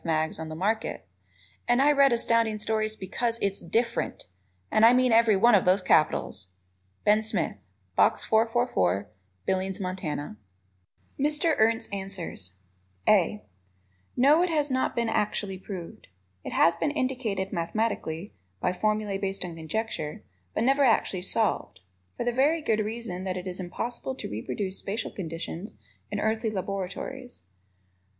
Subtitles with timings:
[0.03, 1.05] mags on the market,
[1.67, 4.23] and I read Astounding Stories because it is DIFFERENT,
[4.71, 6.47] and I mean every one of those capitals!
[7.05, 7.57] Ben Smith,
[7.95, 9.11] Box 444,
[9.45, 10.01] Billings, Mont.
[11.19, 11.53] Mr.
[11.55, 12.53] Ernst's Answers:
[13.07, 13.43] (a)
[14.17, 16.07] No, it has not been actually proved.
[16.43, 20.23] It has been indicated mathematically (by formulae based on conjecture),
[20.55, 21.79] but never actually solved
[22.17, 25.77] for the very good reason that it is impossible to reproduce spacial conditions
[26.09, 27.43] in earthly laboratories.